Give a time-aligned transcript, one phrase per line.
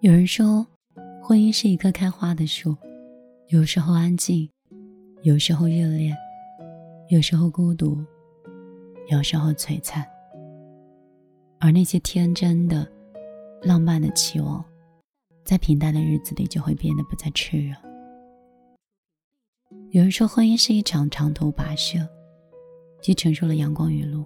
[0.00, 0.66] 有人说，
[1.22, 2.76] 婚姻是一棵开花的树，
[3.48, 4.48] 有时候安静，
[5.22, 6.14] 有时候热烈，
[7.08, 8.04] 有时候孤独，
[9.10, 10.06] 有时候璀璨。
[11.58, 12.86] 而那些天真的、
[13.62, 14.62] 浪漫的期望，
[15.44, 17.74] 在平淡的日子里就会变得不再炽热。
[19.90, 22.06] 有人说，婚姻是一场长途跋涉，
[23.00, 24.24] 既承受了阳光雨露，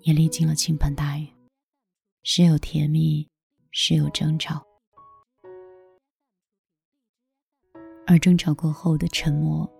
[0.00, 1.26] 也历经了倾盆大雨，
[2.22, 3.28] 时有甜蜜，
[3.78, 4.64] 时有争吵。
[8.06, 9.70] 而争吵过后的沉默，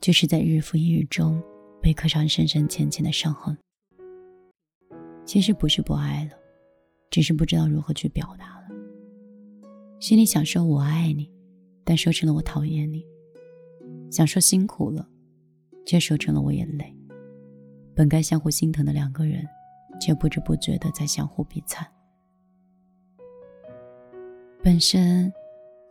[0.00, 1.38] 就是在日复一日中
[1.82, 3.54] 被刻上深深浅浅的伤痕。
[5.26, 6.30] 其实不是不爱了，
[7.10, 8.68] 只是不知道如何去表达了。
[10.00, 11.30] 心里想说我爱你，
[11.84, 13.02] 但说成了我讨厌你；
[14.10, 15.06] 想说辛苦了，
[15.84, 16.96] 却说成了我也累。
[17.94, 19.46] 本该相互心疼的两个人，
[20.00, 21.86] 却不知不觉的在相互比惨。
[24.64, 25.30] 本身。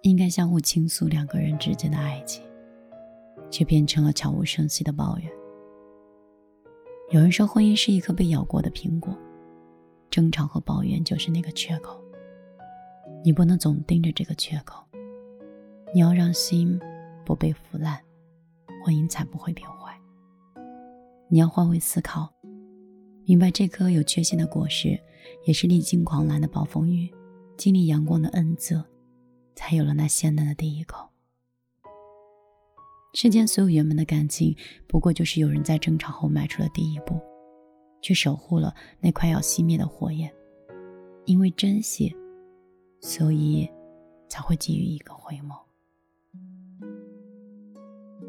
[0.05, 2.43] 应该相互倾诉两个人之间的爱情，
[3.49, 5.31] 却变成了悄无声息的抱怨。
[7.09, 9.17] 有人说，婚姻是一颗被咬过的苹果，
[10.09, 12.03] 争吵和抱怨就是那个缺口。
[13.23, 14.83] 你不能总盯着这个缺口，
[15.94, 16.77] 你要让心
[17.23, 17.97] 不被腐烂，
[18.83, 19.97] 婚姻才不会变坏。
[21.29, 22.29] 你要换位思考，
[23.23, 24.99] 明白这颗有缺陷的果实，
[25.45, 27.09] 也是历经狂澜的暴风雨，
[27.64, 28.86] 经历阳光的恩泽。
[29.56, 31.08] 才有了那鲜嫩的第一口。
[33.14, 34.53] 世间所有圆满的感情，
[34.86, 37.22] 不过就是有人在争吵后迈出了第一步，
[38.02, 40.30] 去守护了那快要熄灭的火焰。
[41.23, 42.14] 因为珍惜，
[43.00, 43.69] 所以
[44.28, 45.56] 才会给予一个回眸。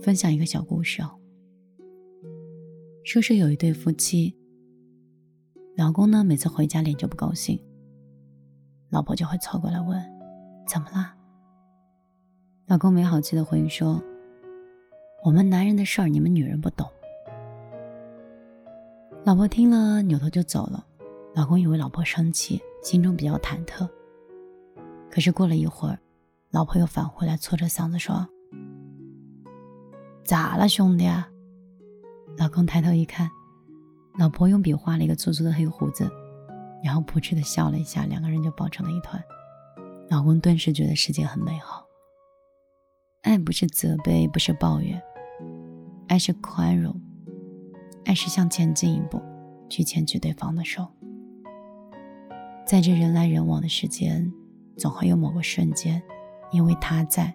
[0.00, 1.18] 分享一个小故事哦。
[3.02, 4.36] 说是有一对夫妻，
[5.76, 7.60] 老公呢每次回家脸就不高兴，
[8.94, 10.00] 老婆就会凑过来问。
[10.68, 11.12] 怎么了？
[12.66, 14.00] 老公没好气的回应说
[15.24, 16.88] ：“我们男人的事儿，你们女人不懂。”
[19.26, 20.86] 老婆听了，扭头就走了。
[21.34, 23.88] 老公以为老婆生气，心中比较忐忑。
[25.10, 25.98] 可是过了一会儿，
[26.52, 28.24] 老婆又返回来，搓着嗓子说
[30.24, 31.10] ：“咋了，兄弟？”
[32.38, 33.28] 老公抬头一看，
[34.20, 36.08] 老婆用笔画了一个粗粗的黑胡子，
[36.84, 39.24] 然后扑哧的笑了一下，两个人就抱成了一团。
[40.10, 41.86] 老公顿时觉得世界很美好。
[43.22, 45.02] 爱不是责备，不是抱怨，
[46.08, 46.94] 爱是宽容，
[48.04, 49.18] 爱是向前进一步，
[49.70, 50.86] 去牵取对方的手。
[52.66, 54.30] 在这人来人往的时间，
[54.76, 56.02] 总会有某个瞬间，
[56.52, 57.34] 因为他在，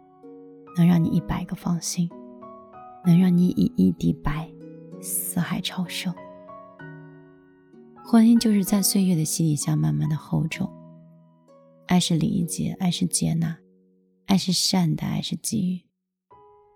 [0.77, 2.07] 能让你一百个放心，
[3.03, 4.47] 能让你以一敌百，
[5.01, 6.13] 四海超生。
[8.11, 10.67] 婚姻就是在岁月的洗礼下，慢慢的厚重。
[11.85, 13.55] 爱是理解，爱是接纳，
[14.25, 15.85] 爱是善待，爱是给予，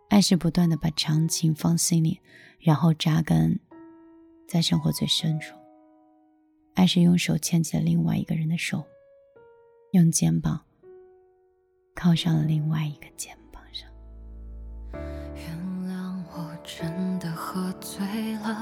[0.10, 2.20] 爱是不断的把长情放心里，
[2.60, 3.60] 然后扎根
[4.48, 5.56] 在生活最深处。
[6.76, 8.84] 爱是用手牵起了另外一个人的手，
[9.94, 10.62] 用肩膀
[11.96, 13.90] 靠上了另外一个肩膀上。
[15.34, 15.58] 原
[15.90, 18.06] 谅我真的喝醉
[18.36, 18.62] 了，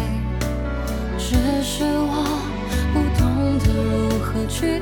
[1.31, 2.41] 只是我
[2.91, 4.81] 不懂得如何去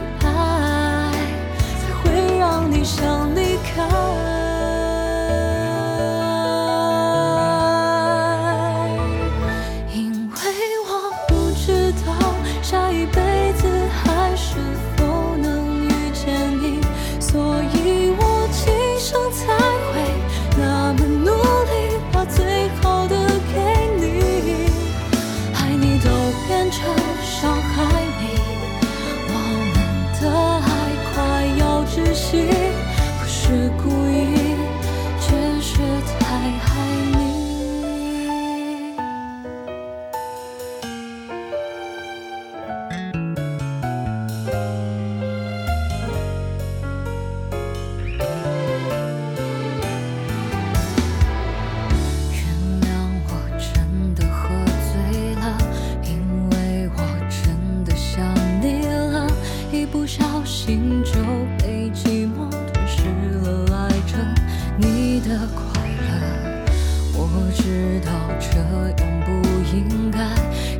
[67.60, 68.58] 知道这
[69.04, 69.32] 样不
[69.76, 70.20] 应该，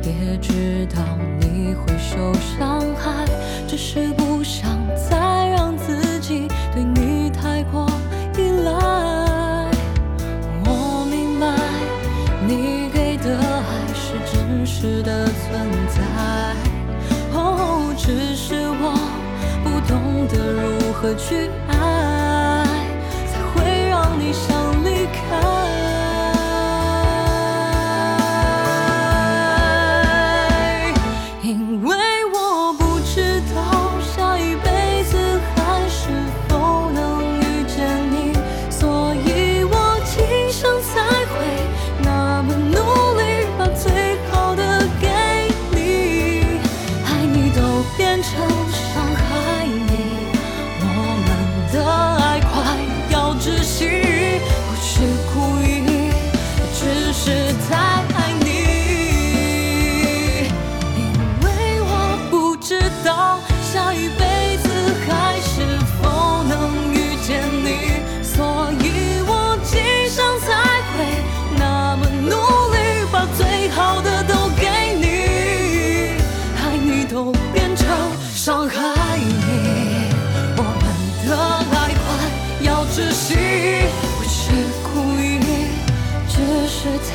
[0.02, 1.02] 也知道
[1.38, 3.26] 你会受伤害，
[3.68, 7.86] 只是不想再让自己对你太过
[8.38, 8.70] 依赖。
[10.64, 11.46] 我明白
[12.48, 16.00] 你给的爱是真实的存在，
[17.34, 18.96] 哦，只是我
[19.62, 21.79] 不懂得如何去爱。
[77.52, 77.86] 变成
[78.34, 79.32] 伤害你。
[80.56, 80.84] 我们
[81.28, 82.04] 的爱快
[82.62, 83.28] 要窒息
[84.16, 84.40] 不是
[84.82, 84.88] 故
[85.20, 85.24] 意
[86.28, 86.34] 只
[86.68, 86.78] 是
[87.08, 87.10] 太